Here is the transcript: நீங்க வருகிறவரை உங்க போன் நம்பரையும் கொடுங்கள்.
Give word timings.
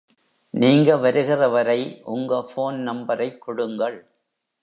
நீங்க 0.53 0.95
வருகிறவரை 0.97 2.01
உங்க 2.05 2.41
போன் 2.55 2.79
நம்பரையும் 2.79 3.39
கொடுங்கள். 3.39 3.97